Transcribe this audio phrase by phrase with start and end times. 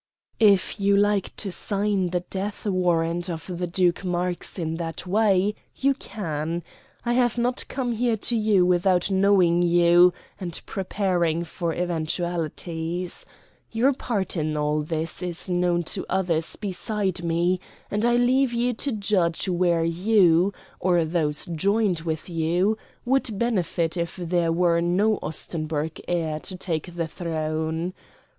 [0.39, 5.53] "If you like to sign the death warrant of the Duke Marx in that way,
[5.75, 6.63] you can.
[7.05, 13.27] I have not come here to you without knowing you, and preparing for eventualities.
[13.69, 17.59] Your part in all this is known to others besides me,
[17.91, 22.75] and I leave you to judge where you, or those joined with you,
[23.05, 27.93] would benefit if there were no Ostenburg heir to take the throne.